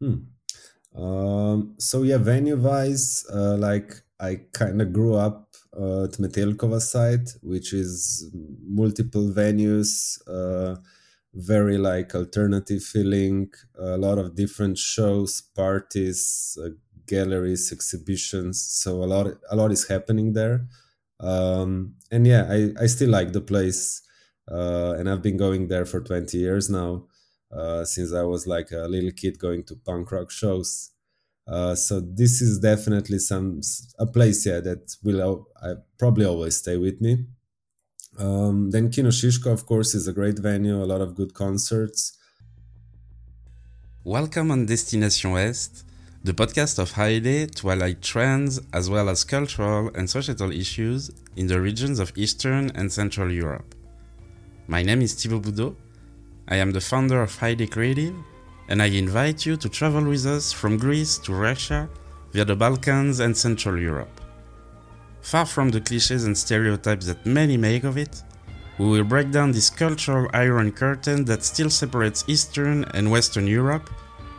[0.00, 0.16] Hmm.
[0.94, 6.80] Um, so yeah, venue wise, uh, like I kind of grew up uh, at Metelkova
[6.80, 8.30] site, which is
[8.64, 10.76] multiple venues, uh,
[11.34, 16.70] very like alternative feeling, a lot of different shows, parties, uh,
[17.06, 18.62] galleries, exhibitions.
[18.64, 20.66] So a lot, a lot is happening there.
[21.20, 24.02] Um, and yeah, I, I still like the place,
[24.50, 27.06] uh, and I've been going there for 20 years now
[27.52, 30.90] uh, since I was like a little kid going to punk rock shows.
[31.46, 33.60] Uh, so this is definitely some
[33.98, 37.26] a place yeah that will I probably always stay with me.
[38.18, 42.18] Um, then Kino Šiška, of course, is a great venue, a lot of good concerts.
[44.04, 45.84] Welcome on Destination Est,
[46.24, 51.46] the podcast of Haile to highlight trends as well as cultural and societal issues in
[51.46, 53.74] the regions of Eastern and Central Europe.
[54.66, 55.74] My name is Thibaut Boudot
[56.50, 58.14] I am the founder of Haile Creative,
[58.68, 61.88] and I invite you to travel with us from Greece to Russia
[62.32, 64.20] via the Balkans and Central Europe.
[65.22, 68.22] Far from the cliches and stereotypes that many make of it,
[68.78, 73.88] we will break down this cultural iron curtain that still separates Eastern and Western Europe,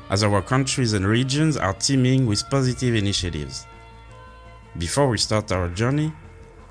[0.09, 3.66] as our countries and regions are teeming with positive initiatives.
[4.78, 6.11] Before we start our journey,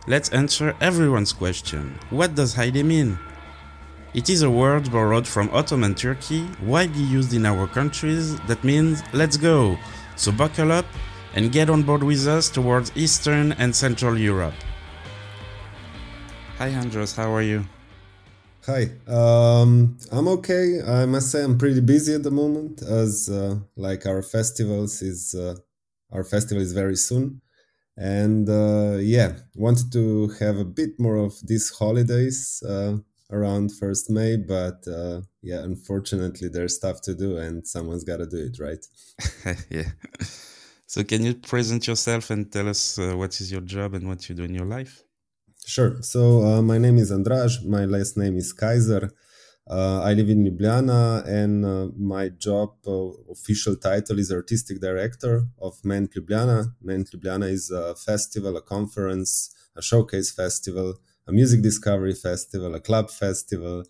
[0.07, 3.19] let's answer everyone's question What does Haile mean?
[4.13, 9.05] It is a word borrowed from Ottoman Turkey, widely used in our countries, that means
[9.13, 9.79] let's go.
[10.17, 10.85] So buckle up
[11.37, 14.55] and get on board with us towards Eastern and Central Europe.
[16.59, 17.65] Hi Andraž, how are you?
[18.67, 20.81] Hi, um, I'm okay.
[20.85, 25.37] I must say I'm pretty busy at the moment, as uh, like our festivals is
[25.37, 25.55] uh,
[26.11, 27.43] our festival is very soon,
[27.97, 32.97] and uh, yeah, wanted to have a bit more of these holidays uh,
[33.31, 38.27] around first May, but uh, yeah, unfortunately, there's stuff to do, and someone's got to
[38.27, 38.85] do it, right?
[39.71, 39.91] yeah.
[40.87, 44.29] So, can you present yourself and tell us uh, what is your job and what
[44.29, 45.03] you do in your life?
[45.65, 46.03] Sure.
[46.03, 47.65] So, uh, my name is Andraž.
[47.65, 49.11] My last name is Kaiser.
[49.71, 55.47] Uh, I live in Ljubljana, and uh, my job uh, official title is artistic director
[55.61, 56.75] of Ment Ljubljana.
[56.83, 60.95] Ment Ljubljana is a festival, a conference, a showcase festival
[61.31, 63.85] a music discovery festival, a club festival,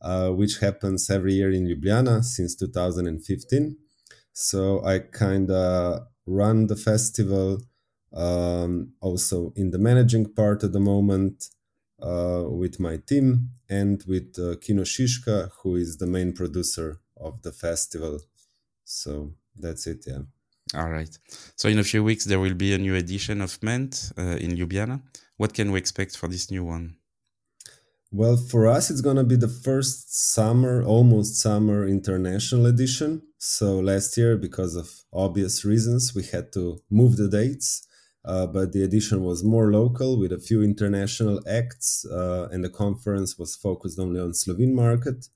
[0.00, 3.76] uh, which happens every year in Ljubljana since 2015.
[4.32, 7.60] So I kind of run the festival,
[8.12, 11.48] um, also in the managing part at the moment
[12.02, 17.42] uh, with my team and with uh, Kino Šiška, who is the main producer of
[17.42, 18.20] the festival.
[18.84, 20.22] So that's it, yeah.
[20.74, 21.18] All right.
[21.56, 24.56] So in a few weeks, there will be a new edition of Ment uh, in
[24.56, 25.02] Ljubljana.
[25.36, 26.96] What can we expect for this new one?
[28.12, 33.22] Well, for us, it's going to be the first summer, almost summer international edition.
[33.38, 37.86] So last year, because of obvious reasons, we had to move the dates.
[38.24, 42.68] Uh, but the edition was more local with a few international acts, uh, and the
[42.68, 45.28] conference was focused only on Slovene market.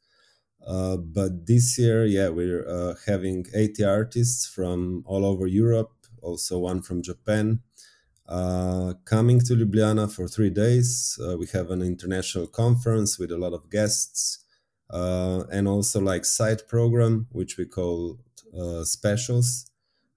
[0.67, 5.93] Uh, but this year, yeah, we're uh, having 80 artists from all over Europe,
[6.23, 7.61] also one from Japan,
[8.29, 11.19] uh, coming to Ljubljana for three days.
[11.23, 14.45] Uh, we have an international conference with a lot of guests
[14.91, 18.19] uh, and also like side program, which we call
[18.85, 19.71] specials.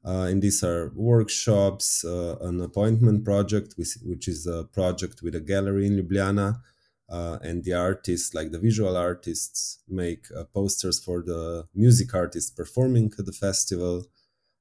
[0.03, 5.85] And these are workshops, an appointment project, which, which, is a project with a gallery
[5.87, 6.61] in Ljubljana.
[7.09, 13.25] And the artists, like the visual artists, make posters for the music artists performing at
[13.25, 14.05] the festival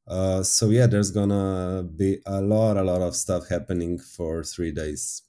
[0.07, 4.71] uh, so yeah, there's gonna be a lot, a lot of stuff happening for three
[4.71, 5.23] days.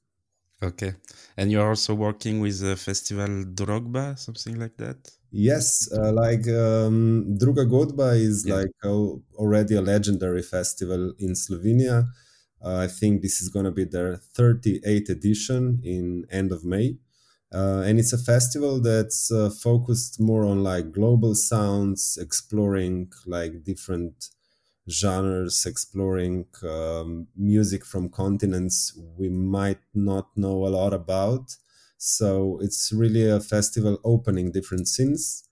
[0.61, 0.93] Okay,
[1.35, 4.97] and you're also working with the festival Drogba, something like that.
[5.31, 8.55] Yes, uh, like um, Druga Godba is yeah.
[8.55, 8.89] like a,
[9.35, 12.07] already a legendary festival in Slovenia.
[12.63, 16.97] Uh, I think this is gonna be their 38th edition in end of May.
[17.53, 23.63] Uh, and it's a festival that's uh, focused more on like global sounds, exploring like
[23.63, 24.29] different
[24.89, 31.55] genres, exploring um, music from continents we might not know a lot about.
[31.97, 35.43] So it's really a festival opening different scenes.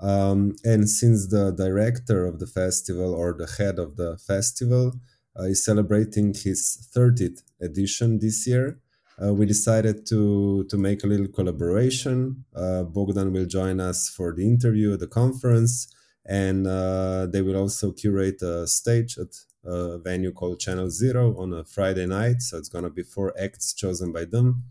[0.00, 4.94] Um, and since the director of the festival or the head of the festival
[5.38, 8.80] uh, is celebrating his 30th edition this year,
[9.22, 12.44] uh, we decided to to make a little collaboration.
[12.54, 15.88] Uh, Bogdan will join us for the interview at the conference,
[16.26, 19.28] and uh, they will also curate a stage at
[19.64, 22.42] a venue called Channel Zero on a Friday night.
[22.42, 24.64] So it's gonna be four acts chosen by them.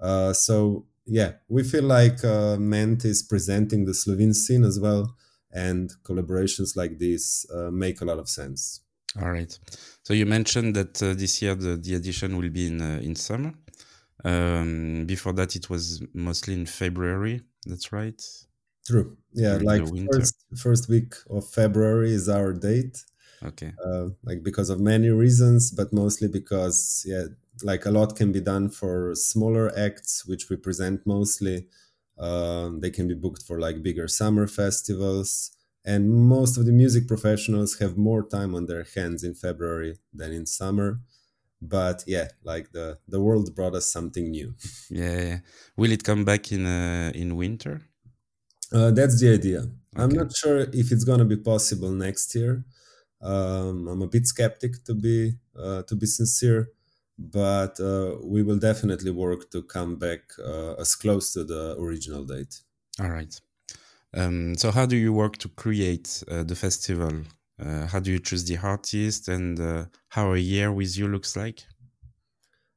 [0.00, 5.14] Uh, so yeah, we feel like uh, Ment is presenting the Slovene scene as well,
[5.52, 8.80] and collaborations like this uh, make a lot of sense.
[9.22, 9.56] All right.
[10.02, 13.54] So you mentioned that uh, this year the, the edition will be in in summer.
[14.24, 17.42] Um, before that, it was mostly in February.
[17.66, 18.20] That's right.
[18.86, 19.16] True.
[19.32, 19.82] Yeah, like
[20.12, 23.02] first first week of February is our date.
[23.42, 23.72] Okay.
[23.84, 27.24] Uh, like because of many reasons, but mostly because yeah,
[27.62, 31.66] like a lot can be done for smaller acts, which we present mostly.
[32.18, 35.50] Uh, they can be booked for like bigger summer festivals,
[35.84, 40.32] and most of the music professionals have more time on their hands in February than
[40.32, 41.00] in summer.
[41.66, 44.54] But yeah, like the the world brought us something new.
[44.90, 45.38] yeah, yeah.
[45.76, 47.82] Will it come back in uh, in winter?
[48.72, 49.60] Uh, that's the idea.
[49.60, 50.02] Okay.
[50.02, 52.64] I'm not sure if it's gonna be possible next year.
[53.22, 56.68] Um, I'm a bit skeptic to be uh, to be sincere,
[57.18, 62.24] but uh, we will definitely work to come back uh, as close to the original
[62.24, 62.60] date.
[63.00, 63.40] All right.
[64.12, 67.12] Um, so, how do you work to create uh, the festival?
[67.58, 71.36] Uh, how do you choose the artist, and uh, how a year with you looks
[71.36, 71.64] like?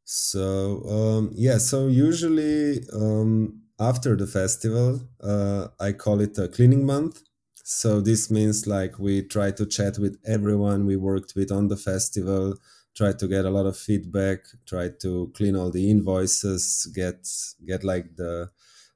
[0.04, 6.86] So um, yeah, so usually um, after the festival, uh, I call it a cleaning
[6.86, 7.24] month.
[7.64, 11.76] So this means like we try to chat with everyone we worked with on the
[11.76, 12.56] festival,
[12.96, 17.28] try to get a lot of feedback, try to clean all the invoices, get
[17.66, 18.50] get like the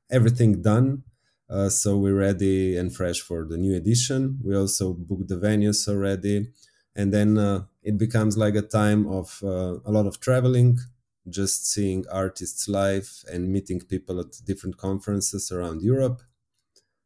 [0.09, 1.03] everything done.
[1.51, 4.39] Uh, so we're ready and fresh for the new edition.
[4.41, 6.47] We also booked the venues already,
[6.95, 10.79] and then uh, it becomes like a time of uh, a lot of traveling,
[11.27, 16.21] just seeing artists live and meeting people at different conferences around Europe.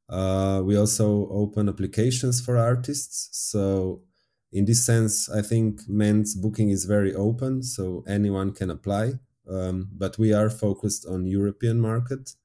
[0.07, 3.30] Uh, we also open applications for artists.
[3.31, 4.03] So,
[4.51, 9.13] in this sense, I think Ment's booking is very open, so anyone can apply.
[9.50, 12.36] Um, but we are focused on European market.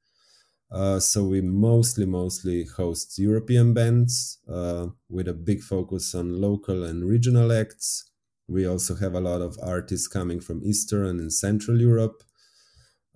[0.72, 6.84] Uh, so we mostly mostly host European bands uh, with a big focus on local
[6.84, 8.10] and regional acts
[8.50, 12.22] we also have a lot of artists coming from Eastern and Central Europe.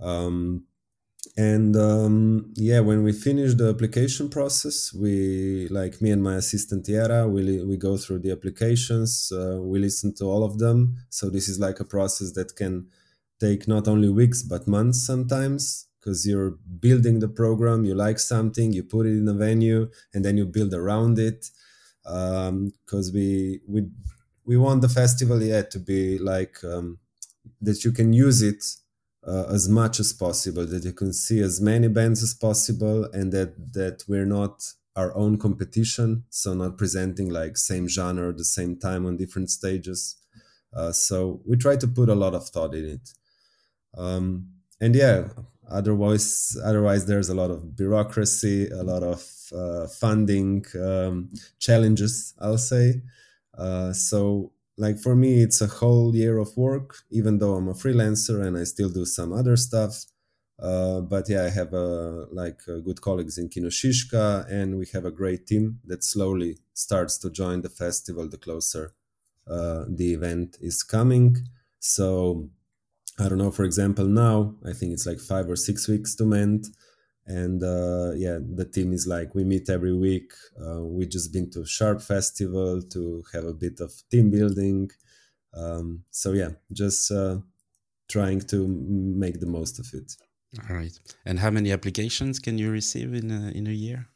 [0.00, 0.64] Um,
[1.36, 6.86] and um, yeah, when we finish the application process, we like me and my assistant
[6.86, 10.96] Tiara, we we go through the applications, uh, we listen to all of them.
[11.10, 12.88] So this is like a process that can
[13.40, 17.84] take not only weeks but months sometimes because you're building the program.
[17.84, 21.48] You like something, you put it in a venue, and then you build around it.
[22.02, 23.88] Because um, we we
[24.44, 26.98] we want the festival yeah to be like um,
[27.62, 28.62] that you can use it
[29.26, 33.32] uh, as much as possible that you can see as many bands as possible and
[33.32, 34.62] that that we're not
[34.96, 39.48] our own competition so not presenting like same genre at the same time on different
[39.48, 40.16] stages
[40.74, 43.14] uh, so we try to put a lot of thought in it
[43.96, 44.46] um,
[44.78, 45.28] and yeah
[45.70, 49.22] otherwise otherwise there's a lot of bureaucracy a lot of
[49.54, 53.02] uh, funding um, challenges i'll say.
[53.56, 57.74] Uh, so like for me it's a whole year of work even though i'm a
[57.74, 60.04] freelancer and i still do some other stuff.
[60.58, 63.68] Uh, but yeah i have uh, like uh, good colleagues in kino
[64.48, 68.94] and we have a great team that slowly starts to join the festival the closer
[69.46, 71.36] uh, the event is coming.
[71.78, 72.48] So
[73.18, 76.24] i don't know for example now i think it's like five or six weeks to
[76.24, 76.66] Ment
[77.26, 81.50] and uh, yeah the team is like we meet every week uh, we just been
[81.50, 84.90] to Sharpe festival to have a bit of team building
[85.54, 87.38] um, so yeah just uh,
[88.08, 88.66] trying to
[89.24, 90.16] make the most of it.
[90.68, 90.96] All right.
[91.24, 94.08] And how many applications can you receive in a, in a year?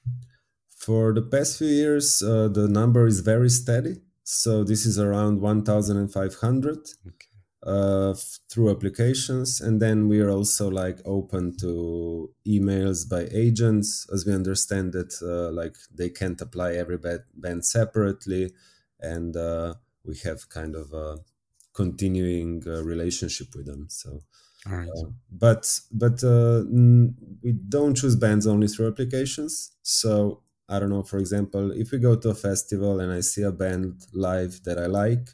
[0.87, 5.41] For the past few years uh, the number is very steady so this is around
[5.41, 7.28] 1500 okay
[7.69, 8.15] uh,
[8.51, 9.61] through applications.
[9.61, 15.13] And then we are also like open to emails by agents as we understand that
[15.23, 16.99] uh, like they can't apply every
[17.35, 18.53] band separately.
[19.01, 21.19] And uh, we have kind of a
[21.75, 23.87] continuing uh, relationship with them.
[23.91, 24.23] So
[24.87, 26.65] uh, but but uh,
[27.43, 29.73] we don't choose bands only through applications.
[29.83, 33.43] So i don't know for example if we go to a festival and i see
[33.43, 35.31] a band live that i like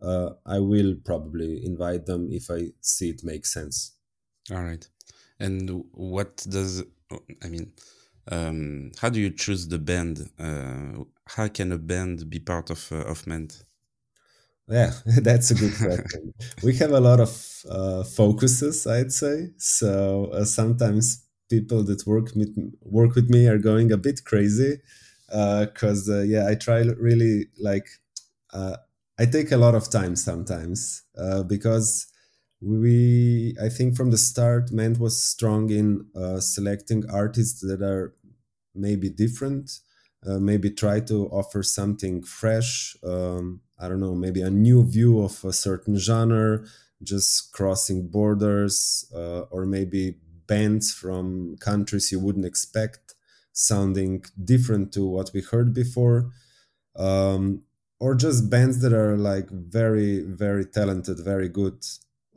[0.00, 3.96] uh, I will probably invite them if I see it makes sense.
[4.50, 4.86] All right.
[5.40, 6.82] And what does
[7.42, 7.72] I mean?
[8.30, 10.30] Um, how do you choose the band?
[10.38, 13.64] Uh, how can a band be part of uh, of Ment?
[14.68, 16.34] Yeah, that's a good question.
[16.62, 19.50] we have a lot of uh, focuses, I'd say.
[19.56, 24.80] So uh, sometimes people that work with work with me are going a bit crazy
[25.28, 27.88] because uh, uh, yeah, I try really like
[28.52, 28.76] uh,
[29.18, 32.06] I take a lot of time sometimes uh, because
[32.60, 38.14] we, I think from the start, Ment was strong in uh, selecting artists that are
[38.74, 39.80] maybe different
[40.26, 42.96] uh, maybe try to offer something fresh.
[43.04, 46.64] Um, I don't know, maybe a new view of a certain genre,
[47.04, 53.14] just crossing borders, uh, or maybe bands from countries you wouldn't expect
[53.52, 56.32] sounding different to what we heard before.
[56.96, 57.62] Um,
[58.00, 61.84] or just bands that are like very, very talented, very good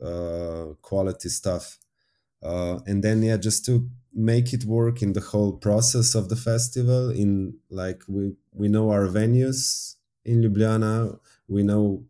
[0.02, 1.78] uh, quality stuff.
[2.42, 6.36] Uh, and then, yeah, just to make it work in the whole process of the
[6.36, 11.18] festival in like we we know our venues in Ljubljana.
[11.48, 12.04] We know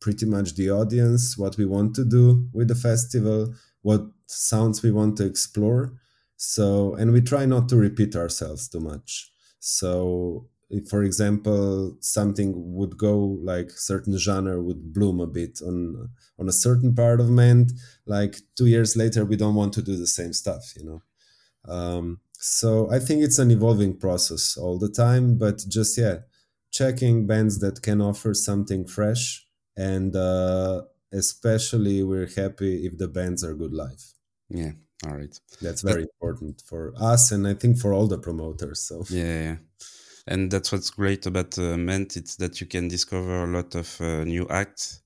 [0.00, 4.90] pretty much the audience what we want to do with the festival what sounds we
[4.90, 5.92] want to explore.
[6.36, 9.32] So and we try not to repeat ourselves too much.
[9.58, 16.10] So if for example something would go like certain genre would bloom a bit on
[16.38, 17.72] on a certain part of Ment
[18.06, 21.02] like two years later we don't want to do the same stuff you know
[21.66, 26.18] um, so I think it's an evolving process all the time, but just yeah,
[26.70, 29.46] checking bands that can offer something fresh,
[29.76, 30.82] and uh,
[31.12, 34.02] especially we're happy if the bands are good live.
[34.48, 34.72] Yeah,
[35.04, 35.38] all right.
[35.60, 38.80] That's very important for us, and I think for all the promoters.
[38.80, 39.56] So yeah, yeah.
[40.28, 42.16] And that's what's great about uh, Ment.
[42.16, 45.02] It's that you can discover a lot of uh, new acts.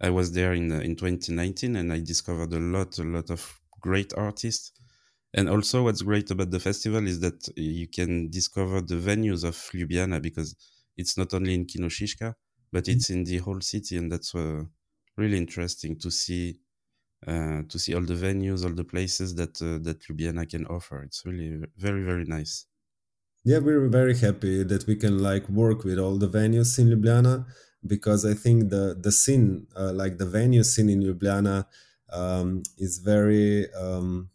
[0.00, 4.12] I was there in in 2019, and I discovered a lot, a lot of great
[4.16, 4.72] artists
[5.32, 9.54] and also, what's great about the festival is that you can discover the venues of
[9.72, 10.56] Ljubljana because
[10.96, 12.34] it's not only in Kino Šiška,
[12.72, 12.96] but mm-hmm.
[12.96, 14.64] it's in the whole city, and that's uh,
[15.16, 16.58] really interesting to see.
[17.26, 21.02] Uh, to see all the venues, all the places that uh, that Ljubljana can offer,
[21.02, 22.64] it's really very very nice.
[23.44, 27.46] Yeah, we're very happy that we can like work with all the venues in Ljubljana
[27.86, 31.64] because I think the the scene, uh, like the venue scene in Ljubljana,
[32.12, 34.28] um, is very um,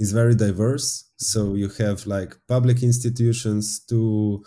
[0.00, 1.04] is very diverse.
[1.18, 4.44] So you have like public institutions to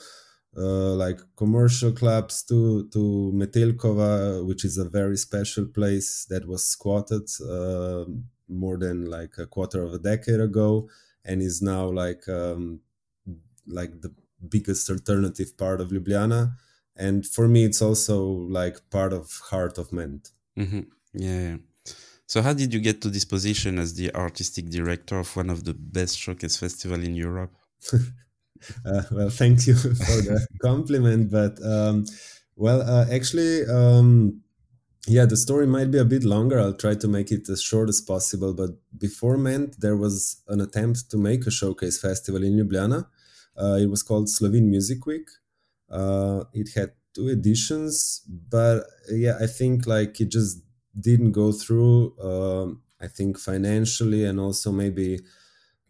[0.57, 6.65] uh, like commercial clubs to to Metelkova, which is a very special place that was
[6.65, 8.05] squatted uh,
[8.49, 10.89] more than like a quarter of a decade ago,
[11.25, 12.81] and is now like um,
[13.71, 14.13] like the
[14.49, 16.53] biggest alternative part of Ljubljana.
[16.95, 18.23] And for me, it's also
[18.59, 20.31] like part of heart of Ment.
[20.57, 20.81] Mm-hmm.
[21.13, 21.57] Yeah.
[22.27, 25.63] So, how did you get to this position as the artistic director of one of
[25.63, 27.53] the best showcase festival in Europe?
[27.93, 29.75] uh, well, thank you
[30.05, 32.05] for the compliment, but um,
[32.55, 34.41] well, uh, actually, um,
[35.07, 36.59] yeah, the story might be a bit longer.
[36.59, 38.53] I'll try to make it as short as possible.
[38.53, 43.07] But before Ment, there was an attempt to make a showcase festival in Ljubljana.
[43.57, 45.29] Uh, it was called Slovene Music Week.
[45.89, 50.61] Uh, it had two editions, but yeah, I think like it just
[50.99, 55.19] didn't go through um, i think financially and also maybe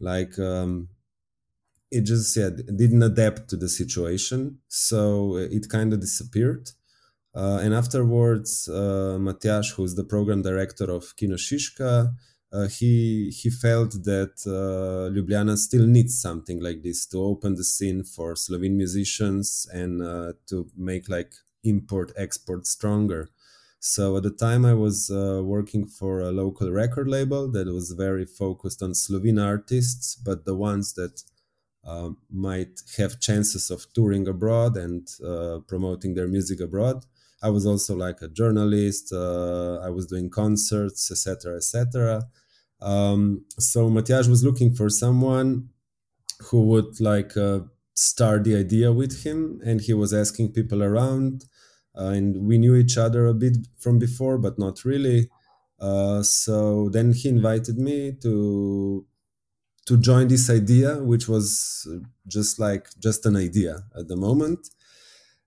[0.00, 0.88] like um,
[1.90, 6.70] it just yeah didn't adapt to the situation so it kind of disappeared
[7.34, 12.14] uh, and afterwards uh, Matjaž, who's the program director of Kino Šiška,
[12.52, 17.64] uh, he he felt that uh, Ljubljana still needs something like this to open the
[17.64, 21.32] scene for Slovene musicians and uh, to make like
[21.64, 23.30] import export stronger.
[23.80, 27.92] So at the time, I was uh, working for a local record label that was
[27.92, 31.22] very focused on Slovene artists, but the ones that
[31.84, 37.06] uh, might have chances of touring abroad and uh, promoting their music abroad.
[37.42, 39.12] I was also like a journalist.
[39.12, 42.28] I was doing concerts, etc., etc.
[42.82, 45.68] Um, so Matjaž was looking for someone
[46.50, 47.60] who would like uh,
[47.94, 51.44] start the idea with him, and he was asking people around
[51.96, 55.28] uh, and we knew each other a bit from before, but not really.
[55.78, 59.06] Uh, so then he invited me to
[59.84, 61.88] to join this idea, which was
[62.28, 64.68] just like just an idea at the moment.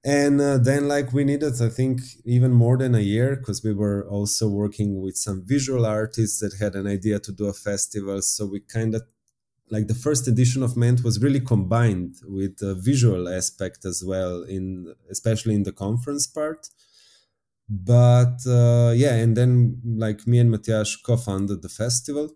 [0.06, 3.74] And uh, then, like, we needed, I think, even more than a year because we
[3.74, 8.22] were also working with some visual artists that had an idea to do a festival.
[8.22, 9.02] So we kind of
[9.72, 14.44] like the first edition of Ment was really combined with the visual aspect as well
[14.44, 16.70] in especially in the conference part.
[17.68, 22.36] But uh, yeah and then like me and Matjaž co-founded the festival.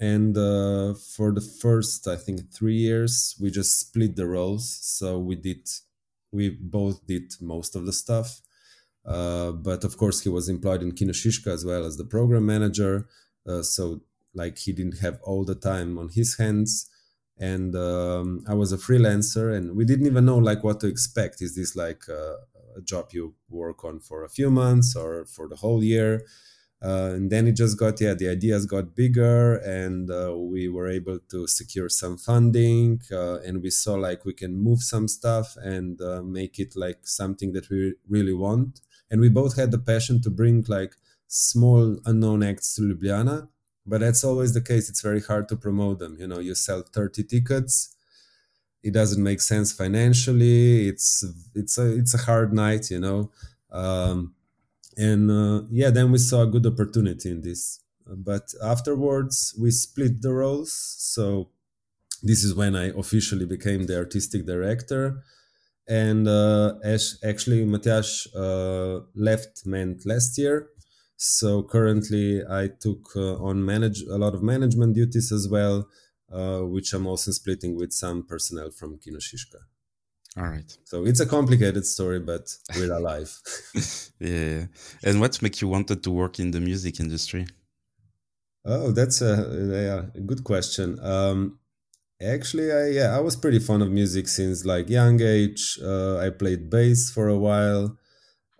[0.00, 4.78] And uh, for the first i think three years we just split the roles.
[4.82, 5.68] So we did
[6.32, 8.40] we both did most of the stuff.
[9.04, 12.46] Uh, but of course he was employed in Kino Šiška as well as the program
[12.46, 13.06] manager.
[13.48, 14.00] Uh, so
[14.34, 16.90] like he didn't have all the time on his hands.
[17.38, 21.40] And um, i was a freelancer and we didn't even know like what to expect.
[21.40, 22.36] Is this like a,
[22.76, 26.24] a job you work on for a few months or for the whole year
[26.82, 30.88] uh, and then it just got yeah the ideas got bigger and uh, we were
[30.88, 35.56] able to secure some funding uh, and we saw like we can move some stuff
[35.56, 38.80] and uh, make it like something that we really want.
[39.10, 40.94] And we both had the passion to bring like
[41.28, 43.48] small unknown acts to ljubljana
[43.86, 44.88] but that's always the case.
[44.90, 46.16] It's very hard to promote them.
[46.18, 47.94] You know you sell 30 tickets.
[48.82, 50.88] It doesn't make sense financially.
[50.88, 53.30] It's it's a it's a hard night you know?
[53.70, 54.35] Um,
[54.96, 57.80] and uh, yeah then we saw a good opportunity in this.
[58.06, 60.72] But afterwards we split the roles.
[60.98, 61.50] So
[62.22, 65.22] this is when i officially became the artistic director.
[65.88, 70.68] And uh, actually Matjaž uh, left Ment last year.
[71.16, 75.88] So currently i took uh, on manage a lot of management duties as well
[76.32, 79.60] uh, which i'm also splitting with some personnel from kino Šiška.
[80.36, 80.76] All right.
[80.84, 83.32] So it's a complicated story, but we're alive.
[84.20, 84.66] yeah.
[85.02, 87.46] And what make you wanted to work in the music industry?
[88.66, 89.34] Oh, that's a,
[89.72, 90.98] yeah, a good question.
[91.00, 91.58] Um,
[92.20, 95.78] actually, I yeah, I was pretty fond of music since like young age.
[95.82, 97.96] Uh, I played bass for a while,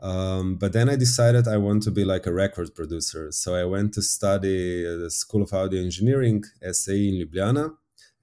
[0.00, 3.32] um, but then I decided I want to be like a record producer.
[3.32, 7.74] So I went to study the School of Audio Engineering, SAE in Ljubljana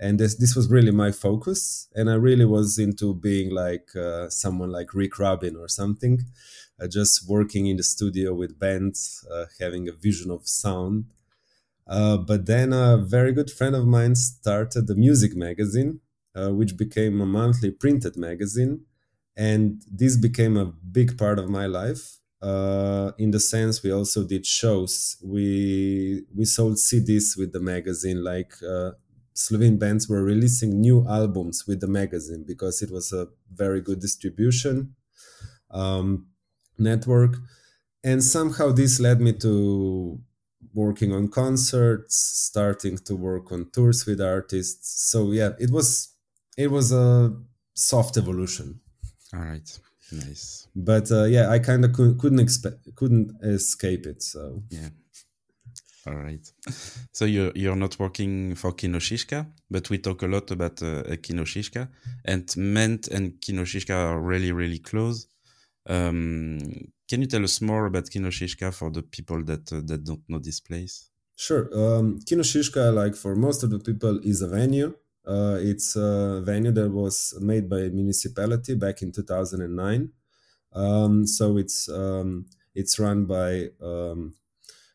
[0.03, 1.87] and this this was really my focus.
[1.97, 6.15] And i really was into being like uh, someone like rick rubin or something
[6.79, 8.99] uh, just working in the studio with bands
[9.35, 11.05] uh, having a vision of sound.
[11.85, 15.99] Uh, but then a very good friend of mine started the music magazine
[16.35, 18.85] uh, which became a monthly printed magazine.
[19.35, 24.23] And this became a big part of my life uh, in the sense we also
[24.23, 25.17] did shows.
[25.23, 28.53] We we sold cds with the magazine like
[29.33, 33.99] Slovene bands were releasing new albums with the magazine because it was a very good
[33.99, 34.95] distribution
[35.71, 36.27] um,
[36.77, 37.37] network.
[38.03, 40.19] And somehow this led me to
[40.73, 45.09] working on concerts, starting to work on tours with artists.
[45.09, 46.13] So yeah, it was
[46.57, 47.33] it was a
[47.73, 48.79] soft evolution.
[49.33, 49.79] All right,
[50.11, 50.67] nice.
[50.75, 54.21] But uh, yeah, I kind of could, couldn't expect couldn't escape it.
[54.21, 54.89] So yeah.
[56.05, 56.45] All right.
[57.13, 61.03] So you're you're not working for Kino Šiška, but we talk a lot about uh,
[61.21, 61.87] Kino Šiška,
[62.25, 65.27] and Ment and Kino Šiška are really really close.
[65.87, 66.59] Um,
[67.09, 70.23] can you tell us more about Kino Šiška for the people that uh, that don't
[70.27, 71.09] know this place?
[71.37, 71.69] Sure.
[71.73, 74.93] Um, Kino Šiška, like for most of the people, is a venue.
[75.25, 80.09] Uh, it's a venue that was made by a municipality back in 2009.
[80.73, 84.33] Um, so it's um, it's run by um,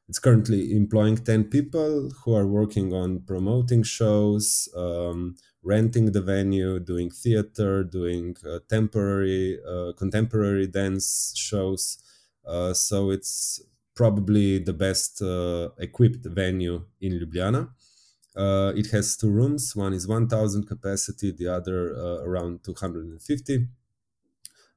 [0.08, 6.78] it's currently employing 10 people who are working on promoting shows um, renting the venue
[6.78, 11.98] doing theater doing uh, temporary uh, contemporary dance shows.
[12.46, 13.60] Uh, so it's
[13.94, 17.68] probably the best uh, equipped venue in ljubljana.
[18.36, 19.74] Uh, it has two rooms.
[19.74, 23.66] One is 1000 capacity the other uh, around 250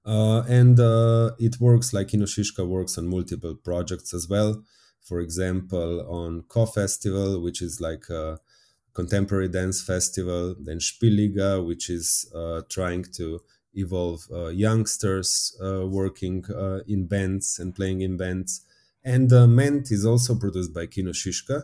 [0.04, 0.80] and
[1.40, 4.64] it works like Kino Šiška works on multiple projects as well
[5.02, 8.40] for example, on Co Festival, which is like a
[8.94, 13.40] contemporary dance festival, then Špil liga, which is uh, trying to
[13.74, 18.66] evolve uh, youngsters uh, working uh, in bands and playing in bands.
[19.04, 21.64] And uh, Ment is also produced by Kino Šiška.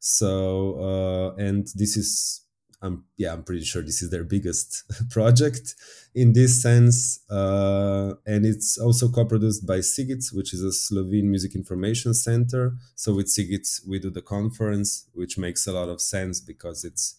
[0.00, 2.42] So, uh, and this is
[2.84, 5.74] I'm yeah, I'm pretty sure this is their biggest project
[6.14, 11.54] in this sense, uh, and it's also co-produced by Sigic, which is a Slovene Music
[11.54, 12.76] Information Center.
[12.94, 17.16] So with Sigic, we do the conference, which makes a lot of sense because it's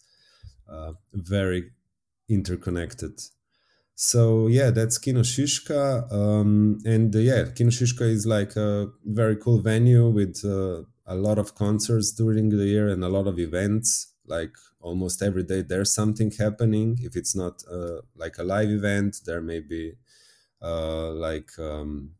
[0.70, 1.72] uh, very
[2.28, 3.20] interconnected.
[3.96, 9.36] So yeah, that's Kino Šiška, um, and uh, yeah, Kino Šiška is like a very
[9.36, 13.38] cool venue with uh, a lot of concerts during the year and a lot of
[13.38, 16.98] events like almost every day there's something happening.
[17.02, 19.94] If it's not uh, like a live event there may be
[20.62, 22.12] uh, like um,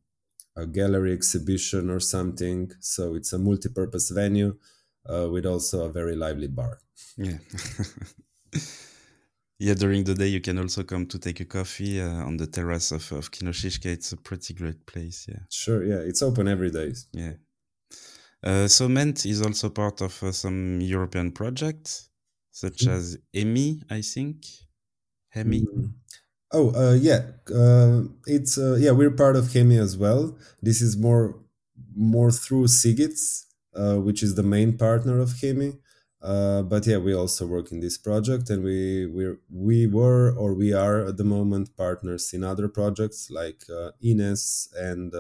[0.57, 2.73] a gallery exhibition or something.
[2.81, 4.57] So it's a multi-purpose venue
[5.09, 6.81] uh, with also a very lively bar.
[7.17, 7.39] Yeah.
[9.59, 12.47] Yeah during the day you can also come to take a coffee uh, on the
[12.47, 13.87] terrace of, of Kino Šiška.
[13.87, 15.45] it's a pretty great place yeah.
[15.51, 16.93] Sure yeah it's open every day.
[17.13, 17.33] Yeah
[18.69, 22.11] so Ment is also part of uh, some European projects,
[22.53, 22.93] such mm.
[22.93, 24.47] as EMI, I think.
[25.35, 25.65] HEMI.
[25.65, 25.93] Mm.
[26.53, 27.23] Oh, uh, yeah.
[27.53, 28.93] Uh, it's uh, yeah.
[28.93, 30.37] We're part of HEMI as well.
[30.63, 31.37] This is more
[31.95, 33.17] more through Sigic,
[33.75, 35.79] uh, which is the main partner of HEMI.
[36.21, 40.73] but yeah, we also work in this project, and we we we were or we
[40.73, 43.65] are at the moment partners in other projects like
[44.01, 45.13] Ines and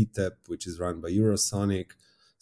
[0.00, 1.92] ETEP, which is run by Eurosonic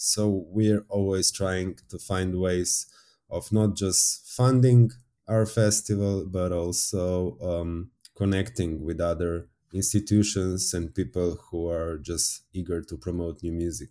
[0.03, 2.87] So we're always trying to find ways
[3.31, 4.91] of not just funding
[5.29, 12.83] our festival, but also um, connecting with other institutions and people who are just eager
[12.83, 13.91] to promote new music.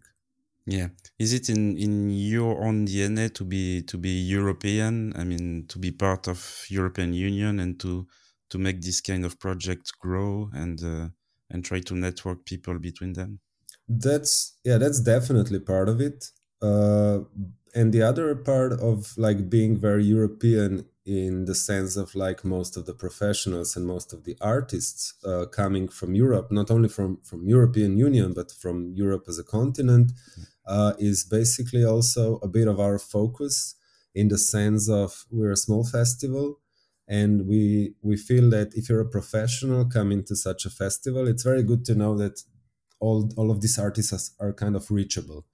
[0.65, 5.13] Yeah, is it in in your own DNA to be to be European?
[5.15, 8.07] I mean, to be part of European Union and to
[8.49, 11.09] to make this kind of project grow and uh,
[11.49, 13.39] and try to network people between them.
[13.99, 16.29] That's yeah, that's definitely part of it.
[16.61, 17.21] Uh,
[17.73, 22.77] and the other part of like being very European in the sense of like most
[22.77, 27.17] of the professionals and most of the artists uh, coming from Europe, not only from
[27.23, 30.11] from European Union but from Europe as a continent,
[30.65, 33.75] uh, is basically also a bit of our focus
[34.13, 36.59] in the sense of we're a small festival
[37.07, 41.43] and we we feel that if you're a professional coming to such a festival it's
[41.43, 42.43] very good to know that
[43.01, 45.45] all all of these artists are kind of reachable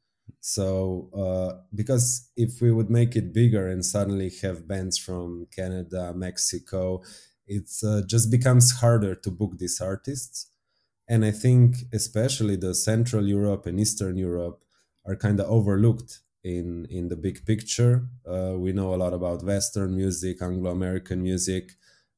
[0.42, 6.14] so uh, because if we would make it bigger and suddenly have bands from canada
[6.16, 7.02] mexico
[7.48, 10.48] it uh, just becomes harder to book these artists
[11.08, 14.64] and i think especially the central europe and eastern europe
[15.06, 18.08] are kind of overlooked in in the big picture.
[18.26, 21.72] Uh, we know a lot about Western music, Anglo American music,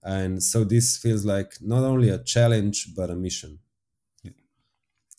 [0.04, 3.60] and so this feels like not only a challenge but a mission.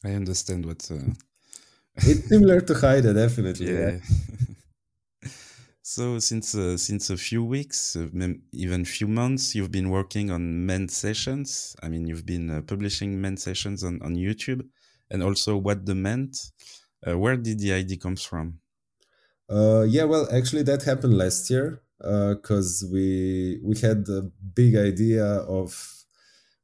[0.05, 0.89] I understand what.
[0.91, 1.13] Uh...
[1.97, 3.73] it's similar to Haida, definitely.
[3.73, 3.99] Yeah.
[5.23, 5.31] yeah.
[5.83, 8.09] so since uh, since a few weeks, uh,
[8.53, 11.77] even few months, you've been working on Ment sessions.
[11.83, 14.63] I mean, you've been uh, publishing Ment sessions on on YouTube,
[15.11, 16.37] and also what the Ment.
[17.07, 18.61] Uh, where did the idea comes from?
[19.51, 24.23] Uh, yeah, well, actually, that happened last year because we we had a
[24.55, 26.01] big idea of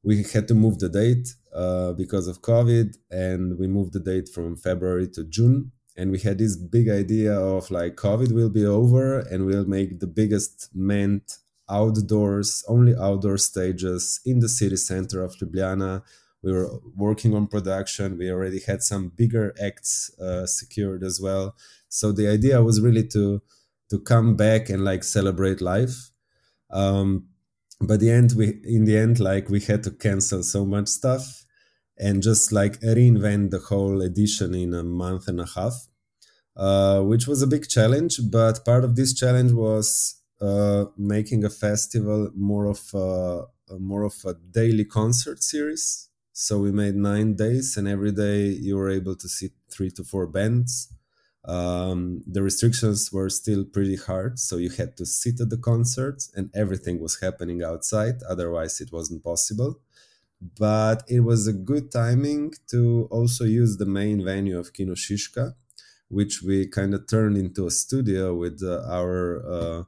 [0.03, 4.29] we had to move the date uh, because of COVID, and we moved the date
[4.29, 5.71] from February to June.
[5.99, 9.99] And we had this big idea of like COVID will be over, and we'll make
[9.99, 11.37] the biggest Ment
[11.69, 16.03] outdoors, only outdoor stages in the city center of Ljubljana.
[16.43, 18.17] We were working on production.
[18.17, 21.55] We already had some bigger acts uh, secured as well
[21.89, 23.41] so the idea was really to
[23.89, 26.11] to come back and like celebrate life
[26.71, 27.27] um
[27.79, 31.45] but the end we in the end like we had to cancel so much stuff
[31.99, 35.87] and just like reinvent the whole edition in a month and a half
[36.55, 41.49] uh, which was a big challenge but part of this challenge was uh, making a
[41.49, 43.45] festival more of a,
[43.79, 46.09] more of a daily concert series.
[46.33, 50.03] So we made nine days and every day you were able to see three to
[50.03, 50.93] four bands.
[51.45, 56.29] Um, the restrictions were still pretty hard so you had to sit at the concerts
[56.35, 59.79] and everything was happening outside otherwise it wasn't possible
[60.41, 65.53] but it was a good timing to also use the main venue of kino Šiška
[66.09, 69.83] which we kind of turned into a studio with uh, our uh,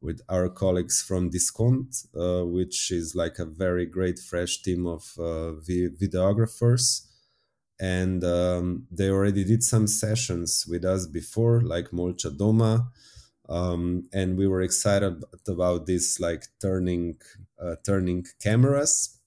[0.00, 5.12] with our colleagues from Diskont, uh, which is like a very great fresh team of
[5.18, 7.06] uh, videographers.
[7.78, 12.88] And um, they already did some sessions with us before like molcha doma
[13.48, 17.16] um, and we were excited about this like turning
[17.58, 19.19] uh, turning cameras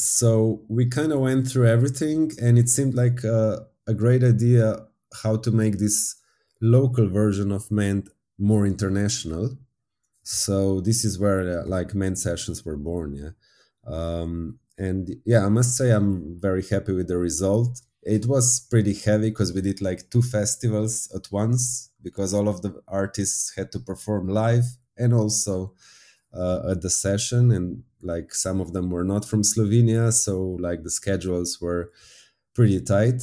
[0.00, 4.86] so we kind of went through everything and it seemed like a, a great idea
[5.22, 6.16] how to make this
[6.60, 8.08] local version of Ment
[8.38, 9.58] more international.
[10.22, 13.30] So this is where uh, like Ment sessions were born yeah.
[13.86, 17.80] Um, and yeah i must say i'm very happy with the result.
[18.02, 22.62] It was pretty heavy because we did like two festivals at once because all of
[22.62, 24.64] the artists had to perform live
[24.96, 25.74] and also
[26.32, 30.82] uh, at the session and like some of them were not from slovenia so like
[30.82, 31.90] the schedules were
[32.54, 33.22] pretty tight.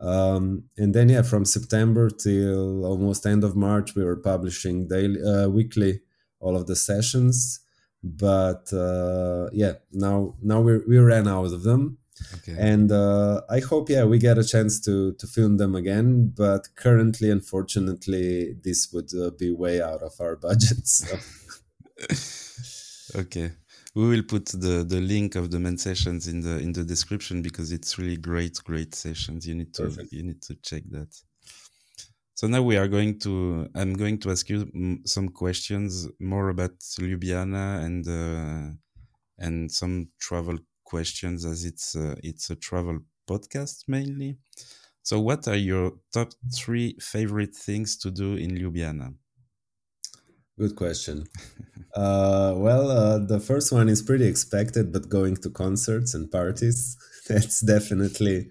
[0.00, 5.20] Um, and then yeah from september till almost end of march we were publishing daily
[5.20, 6.02] uh, weekly
[6.40, 7.60] all of the sessions.
[8.04, 11.98] But uh, yeah now now we we ran out of them.
[12.34, 12.56] Okay.
[12.58, 16.32] and uh, i hope yeah we get a chance to to film them again.
[16.36, 21.04] But currently unfortunately this would uh, be way out of our budgets.
[21.04, 21.18] So.
[23.20, 23.50] okay
[23.98, 27.36] we will put the the link of the Ment sessions in the in the description
[27.48, 30.12] because it's really great great sessions you need to Perfect.
[30.16, 31.12] you need to check that
[32.38, 33.68] so now we are going to.
[33.74, 34.60] I'm going to ask you
[35.04, 38.76] some questions more about Ljubljana and uh,
[39.44, 44.36] and some travel questions, as it's uh, it's a travel podcast mainly.
[45.02, 49.14] So, what are your top three favorite things to do in Ljubljana?
[50.58, 51.24] Good question.
[51.94, 56.96] uh, well, uh, the first one is pretty expected, but going to concerts and parties,
[57.28, 58.50] that's definitely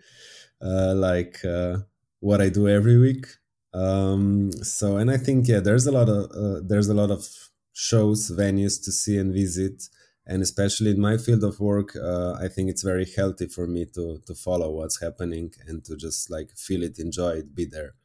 [0.62, 1.80] uh, like uh,
[2.22, 3.28] what I do every week.
[3.74, 7.28] Um, so, and I think yeah, there's a lot of uh, there's a lot of
[7.74, 9.84] shows, venues to see and visit,
[10.26, 13.86] and especially in my field of work, uh, I think it's very healthy for me
[13.96, 17.96] to to follow what's happening and to just like feel it, enjoy it, be there.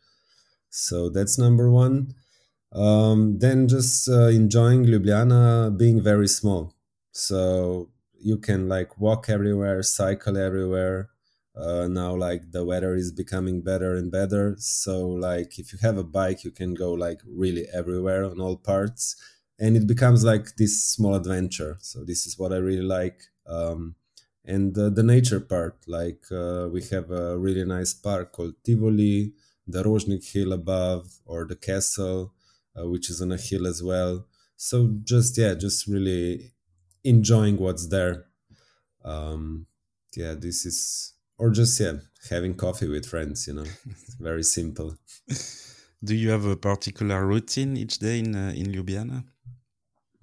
[0.71, 2.15] So that's number one.
[2.75, 6.75] Um, then just uh, enjoying Ljubljana being very small.
[7.13, 11.11] So you can like walk everywhere, cycle everywhere.
[11.55, 14.57] Uh, now like the weather is becoming better and better.
[14.59, 18.57] So like if you have a bike, you can go like really everywhere on all
[18.57, 19.17] parts,
[19.59, 21.77] and it becomes like this small adventure.
[21.81, 23.21] So this is what I really like.
[23.47, 23.97] Um,
[24.45, 29.35] and uh, the nature part, like uh, we have a really nice park called Tivoli,
[29.67, 32.33] the Rožnik Hill above, or the castle
[32.79, 34.27] uh, which is on a hill as well.
[34.57, 36.53] So just yeah, just really
[37.05, 38.27] enjoying what's there.
[39.05, 39.67] Um,
[40.17, 41.95] yeah, this is or just yeah,
[42.31, 43.47] having coffee with friends.
[43.47, 43.65] You know,
[44.21, 44.97] very simple.
[46.05, 49.25] Do you have a particular routine each day in uh, in Ljubljana?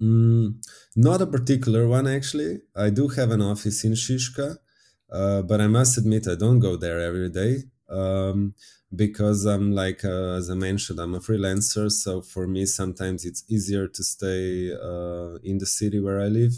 [0.00, 0.62] Mm,
[0.96, 2.60] not a particular one actually.
[2.74, 4.56] I do have an office in Šiška,
[5.12, 7.64] uh, but I must admit I don't go there every day.
[7.88, 8.54] Um,
[8.94, 11.90] because I'm like, uh, as I mentioned, I'm a freelancer.
[11.90, 16.54] So for me, sometimes it's easier to stay uh, in the city where I live,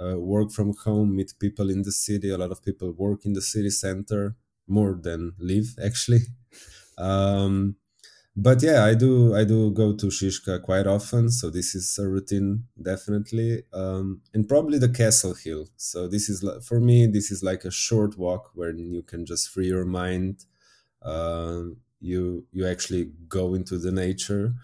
[0.00, 2.30] uh, work from home, meet people in the city.
[2.30, 4.36] A lot of people work in the city center
[4.68, 6.20] more than live, actually.
[6.96, 7.76] Um,
[8.36, 9.34] but yeah, I do.
[9.36, 14.48] I do go to Šiška quite often, so this is a routine definitely, um, and
[14.48, 15.68] probably the Castle Hill.
[15.76, 17.06] So this is for me.
[17.06, 20.46] This is like a short walk where you can just free your mind
[21.04, 24.54] um, you you actually go into the nature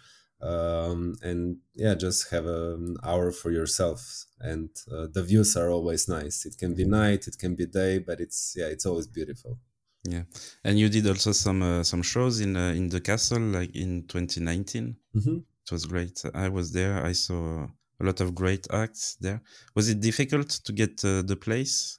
[0.43, 4.25] um, and yeah just have an hour for yourself.
[4.41, 6.47] And uh, the views are always nice.
[6.47, 9.59] It can be night it can be day but it's yeah it's always beautiful.
[10.05, 10.23] Yeah.
[10.65, 14.07] And you did also some uh, some shows in uh, in the castle like in
[14.09, 15.37] 2019 mm-hmm.
[15.37, 16.23] it was great.
[16.35, 17.05] I was there.
[17.05, 17.67] I saw
[18.01, 19.43] a lot of great acts there.
[19.75, 21.99] Was it difficult to get uh, the place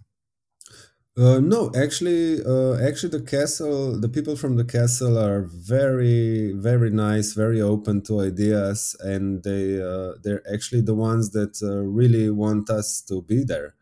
[1.17, 6.89] uh, no, actually, uh, actually, the castle, the people from the castle are very, very
[6.89, 12.29] nice, very open to ideas, and they uh, they're actually the ones that uh, really
[12.29, 13.75] want us to be there,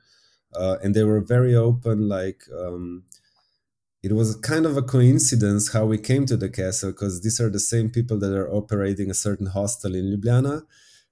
[0.56, 2.10] uh, and they were very open.
[2.10, 3.04] Like, um,
[4.02, 7.50] it was kind of a coincidence how we came to the castle because these are
[7.50, 10.64] the same people that are operating a certain hostel in Ljubljana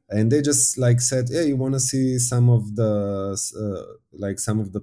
[0.10, 4.40] and they just like said hey you want to see some of the uh, like
[4.40, 4.82] some of the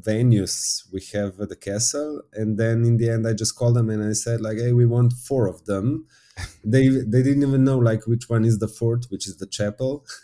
[0.00, 3.88] venues we have at the castle and then in the end i just called them
[3.88, 6.06] and i said like hey we want four of them.
[6.64, 10.04] They they didn't even know like which one is the fourth which is the chapel.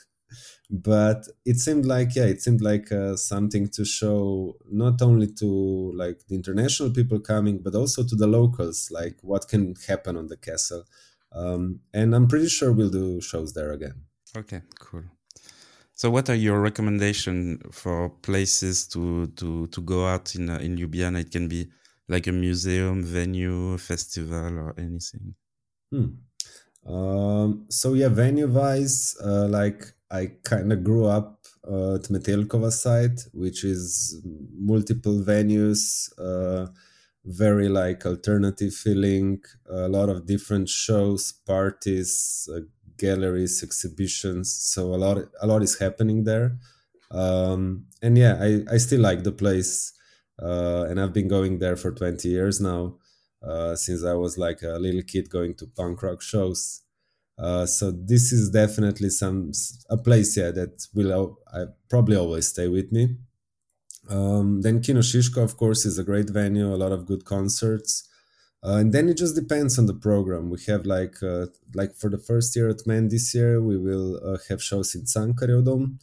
[0.71, 5.51] But it seemed like yeah it seemed like uh, something to show not only to
[6.03, 10.27] like the international people coming but also to the locals like what can happen on
[10.29, 10.85] the castle.
[11.41, 13.99] Um, and i'm pretty sure we'll do shows there again.
[14.37, 15.05] Okay cool
[16.03, 20.77] so, what are your recommendations for places to to to go out in uh, in
[20.77, 21.21] Ljubljana?
[21.21, 21.69] It can be
[22.09, 25.37] like a museum, venue, festival, or anything.
[25.93, 26.93] Hmm.
[26.93, 31.39] Um, so yeah, venue wise, uh, like I kind of grew up
[31.71, 34.21] uh, at Metelkova site, which is
[34.59, 36.67] multiple venues, uh,
[37.25, 42.63] very like alternative feeling, a lot of different shows, parties, uh,
[43.07, 44.47] galleries, exhibitions.
[44.75, 46.49] So a lot, a lot is happening there.
[47.11, 49.93] Um, and yeah, I, I still like the place.
[50.41, 52.97] Uh, and I've been going there for 20 years now,
[53.47, 56.83] uh, since I was like a little kid going to punk rock shows.
[57.39, 59.53] Uh, so this is definitely some
[59.91, 63.17] a place, yeah, that will I probably always stay with me.
[64.11, 68.09] Um, then Kino Šiška, of course, is a great venue, a lot of good concerts.
[68.65, 70.49] Uh, and then it just depends on the program.
[70.49, 74.21] We have like uh, like for the first year at Ment this year, we will
[74.25, 75.99] uh, have shows in Cankarjev Dom,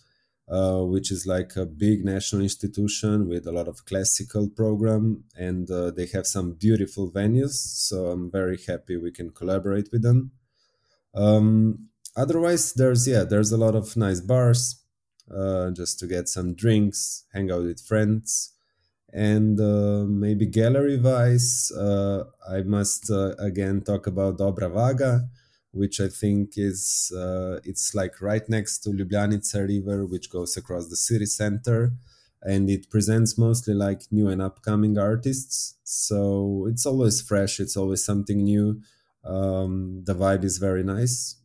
[0.49, 5.71] uh, which is like a big national institution with a lot of classical program, and
[5.71, 7.53] uh, they have some beautiful venues.
[7.53, 10.31] So I'm very happy we can collaborate with them.
[11.15, 14.83] Um, otherwise, there's yeah, there's a lot of nice bars,
[15.33, 18.53] uh, just to get some drinks, hang out with friends
[19.13, 25.27] and uh, maybe gallery wise uh, i must uh, again talk about dobra vaga
[25.71, 30.87] which i think is uh, it's like right next to ljubljanica river which goes across
[30.89, 31.91] the city center.
[32.41, 35.75] And it presents mostly like new and upcoming artists.
[35.83, 38.81] So it's always fresh it's always something new.
[39.25, 41.35] Um, the vibe is very nice.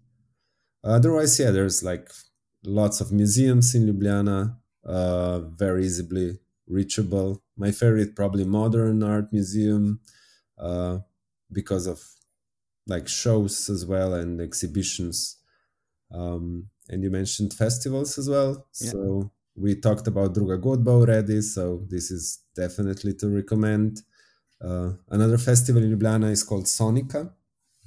[0.84, 2.10] Otherwise yeah there's like
[2.64, 7.42] lots of museums in ljubljana uh, very easily reachable.
[7.56, 10.00] My favorite, probably modern art museum,
[10.58, 10.98] uh,
[11.52, 12.00] because of
[12.86, 15.38] like shows as well and exhibitions.
[16.12, 18.66] Um, and you mentioned festivals as well.
[18.80, 18.90] Yeah.
[18.90, 21.40] So we talked about Druga Godba already.
[21.40, 24.02] So this is definitely to recommend.
[24.62, 27.30] Uh, another festival in Ljubljana is called Sonica.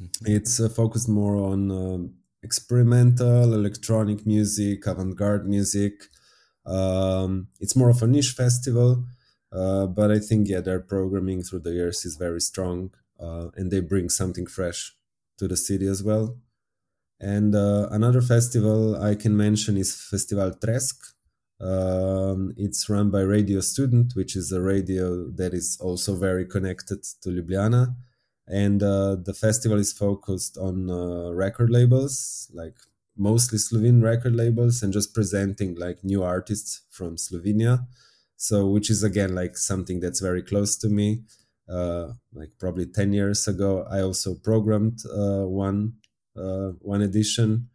[0.02, 0.26] Mm-hmm.
[0.26, 2.08] It's uh, focused more on uh,
[2.44, 5.94] experimental electronic music, avant-garde music.
[6.68, 9.06] Um, it's more of a niche festival,
[9.52, 13.72] uh, but I think yeah, their programming through the years is very strong, uh, and
[13.72, 14.94] they bring something fresh
[15.38, 16.38] to the city as well.
[17.20, 21.14] And uh, another festival I can mention is Festival Tresk.
[21.60, 27.04] Um, it's run by Radio Student, which is a radio that is also very connected
[27.22, 27.96] to Ljubljana.
[28.48, 32.76] And uh, the festival is focused on uh, record labels, like
[33.18, 37.86] mostly Slovene record labels, and just presenting like new artists from Slovenia.
[38.38, 41.24] So, which is again like something that's very close to me.
[41.70, 45.94] Uh, like probably 10 years ago, I also programmed uh, one
[46.38, 47.70] uh, one edition.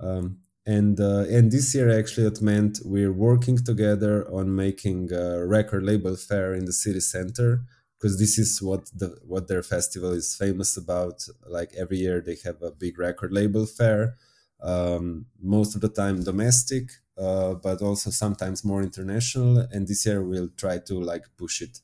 [0.00, 5.46] Um, and uh, and this year actually it Ment we're working together on making a
[5.46, 7.62] record label fair in the city center
[7.98, 12.36] because this is what the what their festival is famous about like every year they
[12.44, 14.16] have a big record label fair
[14.62, 19.58] um, most of the time domestic uh, but also sometimes more international.
[19.70, 21.80] And this year we'll try to like push it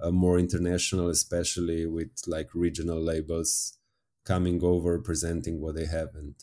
[0.00, 3.78] uh, more international especially with like regional labels
[4.24, 6.34] coming over presenting what they have and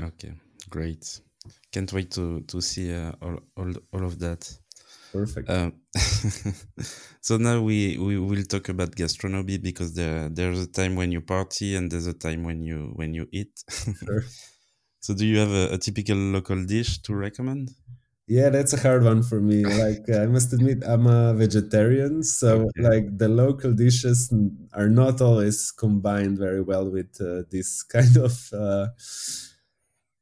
[0.00, 0.34] okay
[0.70, 1.20] great.
[1.72, 4.52] Can't wait to to see uh, all, all all of that.
[5.12, 5.48] Perfect.
[5.48, 5.70] Uh,
[7.20, 11.20] so now we we will talk about gastronomy because there there's a time when you
[11.20, 13.64] party and there's a time when you when you eat.
[14.04, 14.24] Sure.
[15.00, 17.70] So do you have a, a typical local dish to recommend
[18.28, 19.64] yeah, that's a hard one for me.
[19.84, 22.82] Like I must admit, I'm a vegetarian, so okay.
[22.82, 24.32] like the local dishes
[24.74, 28.88] are not always combined very well with uh, this kind of uh,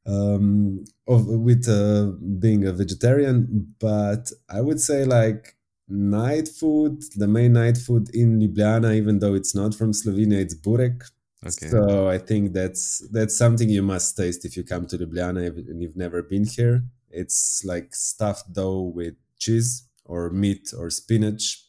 [0.05, 3.75] um, of with uh, being a vegetarian.
[3.77, 5.57] But I would say like
[5.89, 10.55] night food, the main night food in Ljubljana, even though it's not from Slovenia, it's
[10.55, 11.03] burek.
[11.45, 11.67] Okay.
[11.67, 15.81] So I think that's that's something you must taste if you come to Ljubljana and
[15.81, 16.83] you've never been here.
[17.09, 21.63] It's like stuffed dough with cheese or meat or spinach.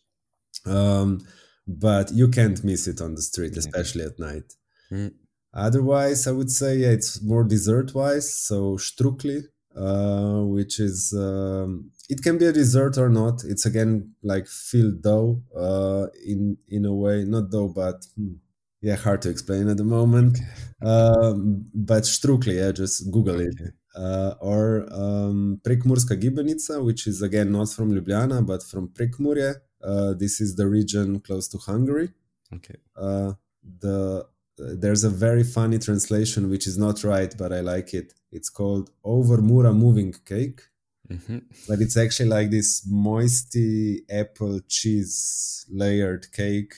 [0.64, 1.26] Um,
[1.66, 3.58] but you can't miss it on the street, mm-hmm.
[3.58, 4.54] especially at night.
[4.90, 5.12] Mm.
[5.52, 8.32] Otherwise, I would say yeah, it's more dessert wise.
[8.32, 9.44] So štruklji,
[9.76, 13.44] uh, which is um, it can be a dessert or not.
[13.44, 18.34] It's again like filled dough uh, in in a way, not dough, but hmm,
[18.80, 20.38] yeah, hard to explain at the moment.
[20.82, 23.54] Um, but štruklji, yeah, just Google it
[23.98, 29.56] uh, or um, Prekmurska gibanica, which is again not from Ljubljana but from Prekmurje.
[29.82, 32.10] Uh, this is the region close to Hungary.
[32.54, 32.76] Okay.
[32.96, 33.32] Uh,
[33.80, 38.12] the there's a very funny translation which is not right, but I like it.
[38.32, 40.62] It's called Over Mura Moving Cake.
[41.08, 41.38] Mm-hmm.
[41.68, 46.74] But it's actually like this moisty apple cheese layered cake.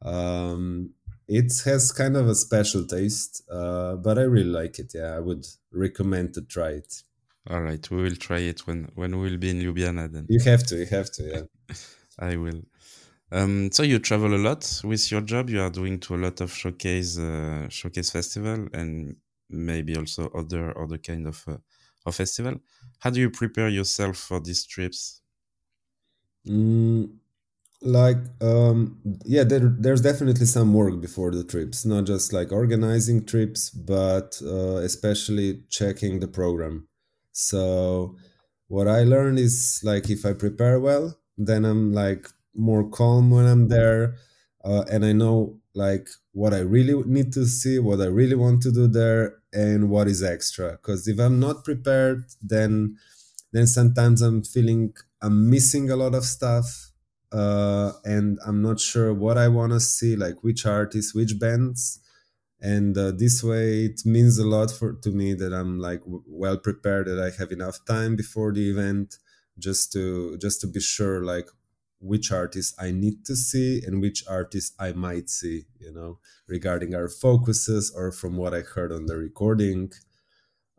[0.00, 0.94] Um,
[1.38, 4.92] it has kind of a special taste, uh, but I really like it.
[4.94, 7.02] Yeah, I would recommend to try it.
[7.50, 10.12] All right, we will try it when when we'll be in Ljubljana.
[10.12, 11.22] Then you have to, you have to.
[11.32, 11.74] Yeah,
[12.30, 12.62] I will.
[13.30, 15.48] Um, so you travel a lot with your job.
[15.48, 19.16] You are doing to a lot of showcase uh, showcase festival and
[19.48, 21.56] maybe also other other kind of uh,
[22.06, 22.56] of festival.
[22.98, 25.22] How do you prepare yourself for these trips?
[26.46, 27.21] Mm,
[27.82, 33.24] like um yeah there, there's definitely some work before the trips not just like organizing
[33.24, 36.86] trips but uh, especially checking the program.
[37.32, 38.16] So
[38.68, 43.46] what i learned is like if i prepare well then i'm like more calm when
[43.46, 44.14] i'm there
[44.64, 48.62] uh, and i know like what i really need to see what i really want
[48.62, 50.72] to do there and what is extra.
[50.72, 52.96] Because if i'm not prepared then
[53.52, 56.91] then sometimes i'm feeling i'm missing a lot of stuff
[57.32, 62.00] uh, and I'm not sure what I want to see, like which artists, which bands.
[62.60, 66.22] And uh, this way, it means a lot for to me that I'm like w-
[66.26, 69.16] well prepared, that I have enough time before the event,
[69.58, 71.48] just to just to be sure, like
[72.00, 76.94] which artists I need to see and which artists I might see, you know, regarding
[76.94, 79.92] our focuses or from what I heard on the recording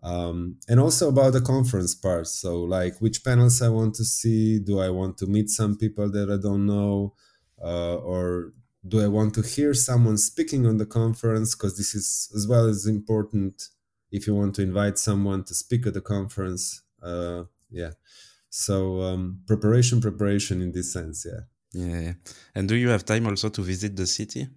[0.03, 2.27] um, and also about the conference part.
[2.27, 4.59] So like which panels i want to see?
[4.59, 7.13] Do i want to meet some people that i don't know?
[7.61, 8.53] Uh, or
[8.85, 11.55] do i want to hear someone speaking on the conference?
[11.55, 13.69] Because this is as well as important
[14.11, 16.81] if you want to invite someone to speak at the conference.
[17.01, 17.91] Uh, yeah.
[18.49, 21.43] So um, preparation preparation in this sense yeah
[21.73, 22.13] yeah.
[22.53, 24.47] And do you have time also to visit the city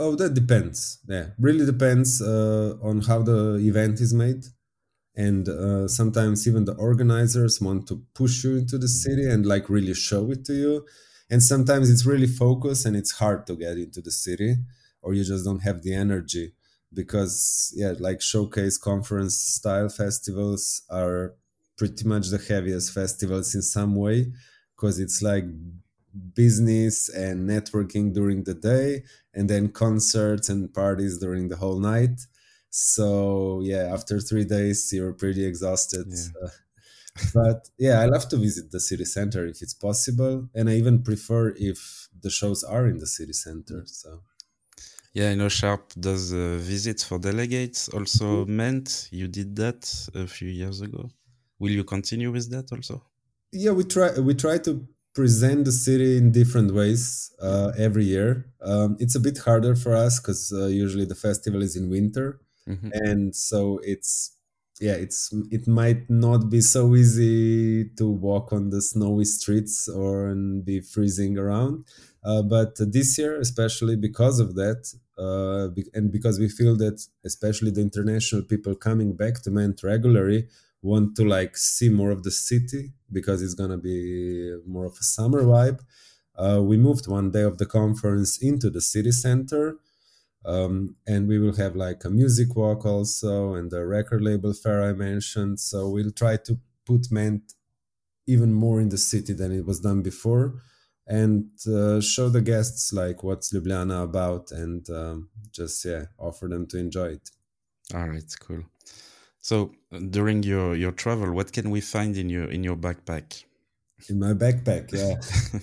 [0.00, 0.98] Oh, that depends.
[1.06, 4.44] Yeah, really depends uh, on how the event is made,
[5.16, 9.68] and uh, sometimes even the organizers want to push you into the city and like
[9.70, 10.86] really show it to you,
[11.30, 14.56] and sometimes it's really focused and it's hard to get into the city,
[15.02, 16.52] or you just don't have the energy
[16.94, 21.34] because yeah, like showcase conference style festivals are
[21.78, 24.32] pretty much the heaviest festivals in some way
[24.76, 25.44] because it's like
[26.34, 29.04] business and networking during the day
[29.34, 32.20] and then concerts and parties during the whole night
[32.70, 36.48] so yeah after three days you're pretty exhausted Yeah.
[37.34, 41.02] but yeah i love to visit the city center if it's possible and i even
[41.02, 44.22] prefer if the shows are in the city center so
[45.12, 47.88] Yeah, I know Sharpe does uh, visits for delegates.
[47.98, 48.56] Also, Mm-hmm.
[48.60, 49.80] Ment you did that
[50.14, 51.02] a few years ago.
[51.60, 52.96] Will you continue with that also?
[53.52, 58.46] yeah we try we try to present the city in different ways uh, every year.
[58.62, 62.40] Um, it's a bit harder for us because uh, usually the festival is in winter.
[62.68, 62.90] Mhm.
[62.92, 64.36] and so it's
[64.80, 70.28] yeah it's it might not be so easy to walk on the snowy streets or
[70.28, 71.84] and be freezing around.
[72.22, 74.80] Uh, but this year especially because of that
[75.18, 79.82] uh, be- and because we feel that especially the international people coming back to Ment
[79.82, 80.46] regularly
[80.82, 85.02] want to like see more of the city because it's gonna be more of a
[85.02, 85.80] summer vibe.
[86.36, 89.76] Uh, we moved one day of the conference into the city center
[90.44, 94.82] um, and we will have like a music walk also and the record label fair
[94.82, 95.60] i mentioned.
[95.60, 97.52] So we'll try to put Ment
[98.26, 100.62] even more in the city than it was done before
[101.06, 106.66] and uh, show the guests like what's ljubljana about and um, just yeah offer them
[106.66, 107.30] to enjoy it.
[107.92, 108.62] All right, cool.
[109.42, 109.72] So
[110.10, 113.44] during your your travel, what can we find in your in your backpack?
[114.08, 115.16] in my backpack yeah.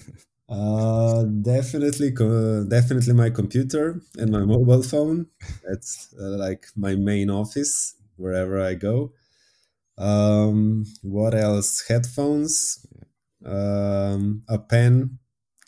[0.50, 5.28] Uh, definitely co- definitely my computer and my mobile phone.
[5.68, 9.12] That's uh, like my main office wherever i go.
[9.98, 11.86] Um, what else?
[11.88, 12.86] Headphones
[13.46, 15.20] um, a pen.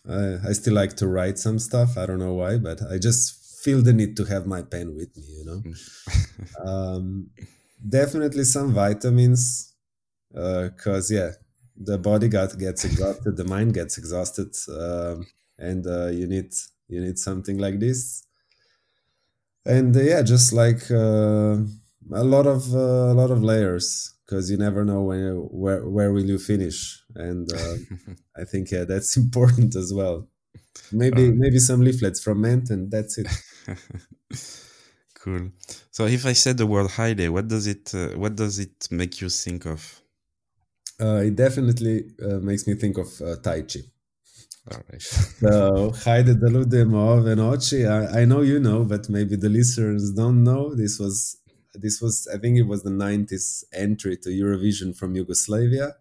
[0.07, 1.97] Uh, i still like to write some stuff.
[1.97, 5.16] I don't know why but i just feel the need to have my pen with
[5.18, 5.64] me you know?
[6.66, 7.32] Um,
[7.88, 9.74] definitely some vitamins
[10.32, 11.32] because yeah
[11.78, 15.26] the body got, gets exhausted the mind gets exhausted um,
[15.58, 16.54] and uh, you need
[16.88, 18.26] you need something like this.
[19.66, 21.58] And uh, yeah just like uh,
[22.14, 26.12] a lot of uh, a lot of layers because you never know when where where
[26.14, 27.04] will you finish.
[27.16, 27.76] And uh,
[28.38, 30.30] i think yeah that's important as well.
[30.92, 31.34] Maybe Uh.
[31.34, 33.28] maybe some leaflets from Ment and that's it
[35.22, 35.52] cool.
[35.92, 39.22] So if I said the word Haide, what does it uh, what does it make
[39.22, 40.02] you think of?
[41.02, 43.84] uh, it definitely uh, makes me think of uh, Tajči
[44.72, 45.02] All right.
[45.40, 50.76] So, Haide Delude Moavenoci, I, I know you know, but maybe the listeners don't know.
[50.76, 51.38] This was,
[51.74, 55.96] this was, I think it was the 90s entry to Eurovision from Yugoslavia.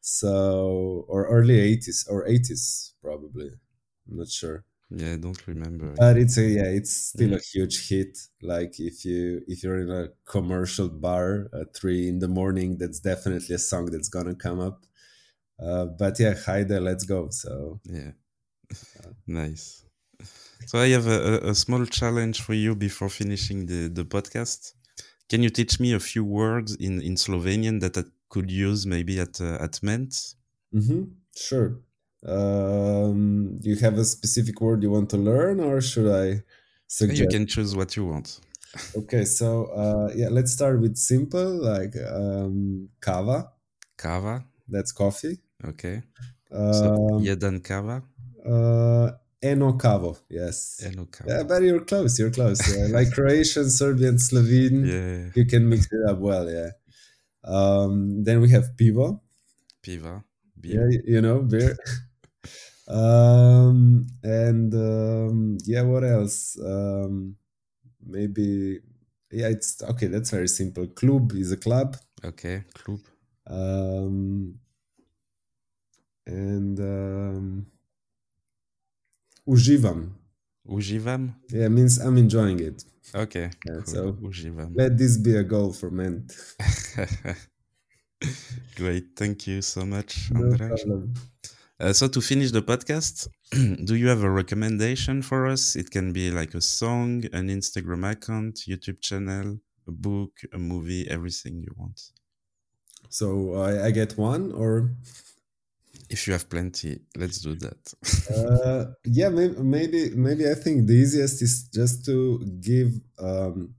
[0.00, 3.50] So, or early 80s, or 80s, probably.
[4.08, 4.64] I'm not sure.
[4.96, 5.94] Yeah, I don't remember.
[5.96, 8.18] But it's a, yeah, it's still a huge hit.
[8.42, 13.00] Like if you if you're in a commercial bar at three in the morning, that's
[13.00, 14.84] definitely a song that's gonna come up.
[15.62, 17.28] Uh, but yeah, Haide, let's go.
[17.30, 18.12] So Yeah.
[19.26, 19.84] nice.
[20.66, 24.72] So I have a, a, a small challenge for you before finishing the, the podcast.
[25.28, 29.20] Can you teach me a few words in, in Slovenian that I could use maybe
[29.20, 30.14] at uh, at Ment?
[30.74, 31.02] Mm-hmm.
[31.36, 31.78] Sure.
[32.24, 36.42] Um, do you have a specific word you want to learn, or should I
[36.86, 37.20] suggest?
[37.20, 38.40] You can choose what you want.
[38.96, 43.50] Okay, so uh, yeah, let's start with simple, like um, kava.
[43.96, 44.44] Kava.
[44.68, 45.38] That's coffee.
[45.64, 46.02] Okay.
[46.50, 48.02] So Um, jeden kava.
[48.46, 49.10] uh,
[49.42, 50.16] eno kavo.
[50.28, 50.80] Yes.
[50.84, 51.30] Eno kava.
[51.30, 52.18] Yeah, but you're close.
[52.18, 52.60] You're close.
[52.76, 52.86] Yeah.
[52.98, 54.84] like Croatian, Serbian, Slovene.
[54.86, 55.30] Yeah.
[55.34, 56.48] You can mix it up well.
[56.50, 56.70] Yeah.
[57.44, 59.20] Um, then we have pivo.
[59.82, 60.24] Piva.
[60.62, 60.90] Yeah, Beer.
[61.06, 61.76] you know, beer.
[62.88, 66.58] um, and um, yeah, what else?
[66.58, 67.36] Um,
[68.06, 68.80] maybe
[69.30, 70.06] yeah, it's okay.
[70.06, 70.86] That's very simple.
[70.86, 71.96] Klub is a club.
[72.24, 72.64] Okay.
[72.74, 73.00] Klub.
[73.46, 74.58] Um,
[76.26, 77.66] and um,
[79.46, 80.12] uživam.
[80.66, 81.34] Uživam.
[81.50, 82.84] Yeah, means I'm enjoying it.
[83.14, 83.50] Okay.
[83.66, 83.84] Yeah, cool.
[83.84, 84.72] so Uživam.
[84.74, 86.32] let this be a goal for Ment.
[88.76, 89.08] Great.
[89.16, 90.56] Thank you so much, No.
[91.80, 93.28] Uh, so to finish the podcast,
[93.84, 95.74] do you have a recommendation for us?
[95.76, 99.58] It can be like a song, an Instagram account, YouTube channel,
[99.88, 102.00] a book, a movie, everything you want.
[103.08, 104.94] So I, I get one, or
[106.10, 107.94] If you have plenty, let's do that.
[108.36, 113.74] uh, yeah, maybe, maybe, maybe I think the easiest is just to give, um,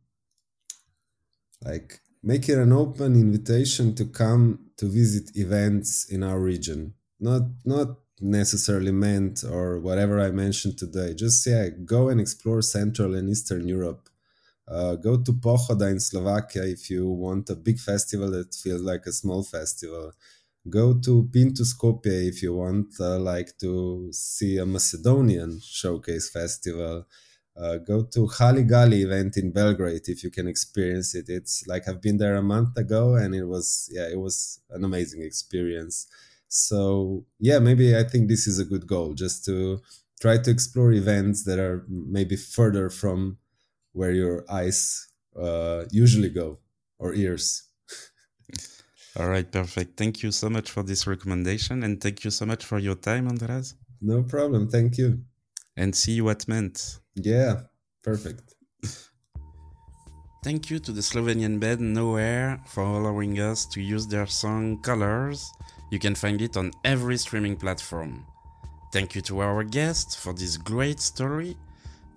[1.64, 6.94] like, make it an open invitation to come to visit events in our region.
[7.28, 7.90] Not, not
[8.22, 11.10] necessarily Ment or whatever I mentioned today.
[11.14, 14.04] Just yeah, go and explore Central and Eastern Europe.
[14.68, 19.06] Uh, go to Pohoda in Slovakia if you want a big festival that feels like
[19.06, 20.12] a small festival.
[20.70, 27.06] Go to Pintu Skopje if you want uh, like to see a Macedonian showcase festival.
[27.58, 31.28] Uh, go to Haligali event in Belgrade if you can experience it.
[31.30, 34.84] It's like I've been there a month ago and it was yeah it was an
[34.84, 36.08] amazing experience.
[36.56, 39.82] So yeah, maybe I think this is a good goal just to
[40.22, 43.38] try to explore events that are maybe further from
[43.92, 46.60] where your eyes uh, usually go
[46.98, 47.64] or ears.
[49.20, 49.98] All right, perfect.
[49.98, 53.30] Thank you so much for this recommendation and thank you so much for your time,
[53.30, 53.74] Andraž.
[54.02, 54.70] No problem.
[54.70, 55.26] Thank you.
[55.76, 57.00] And see you at Ment.
[57.16, 57.64] Yeah,
[58.02, 58.56] perfect.
[60.46, 65.52] Thank you to the Slovenian band Nowhere for allowing us to use their song Colors.
[65.90, 68.26] You can find it on every streaming platform.
[68.92, 71.58] Thank you to our guest for this great story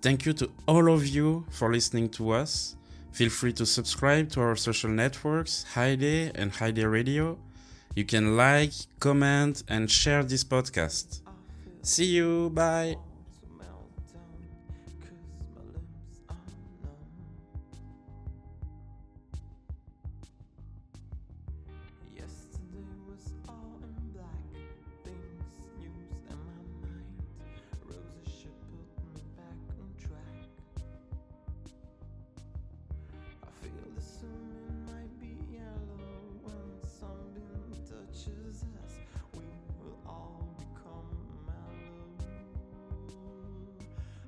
[0.01, 2.77] Thank you to all of you for listening to us.
[3.11, 7.37] Feel free to subscribe to our social networks, Haide and Haide Radio.
[7.95, 11.21] You can like, comment, and share this podcast.
[11.27, 11.31] Oh,
[11.81, 12.49] See you.
[12.51, 13.08] Bye.